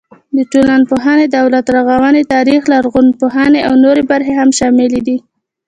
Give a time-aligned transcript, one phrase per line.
[0.35, 5.17] د ټولنپوهنې، دولت رغونې، تاریخ، لرغونپوهنې او نورې برخې هم شاملې دي.